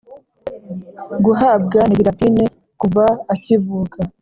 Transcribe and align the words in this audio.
guhabwa 1.25 1.79
nevirapine 1.87 2.43
kuva 2.79 3.05
akivuka 3.33 3.97